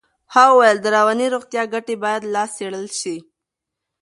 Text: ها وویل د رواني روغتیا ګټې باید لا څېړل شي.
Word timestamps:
ها 0.33 0.43
وویل 0.49 0.77
د 0.81 0.85
رواني 0.97 1.27
روغتیا 1.35 1.63
ګټې 1.73 1.95
باید 2.03 2.23
لا 2.33 2.43
څېړل 2.55 2.87
شي. 2.99 3.17